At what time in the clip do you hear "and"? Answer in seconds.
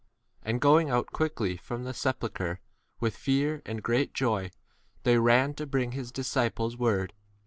0.41-0.55, 3.67-3.83, 4.45-4.51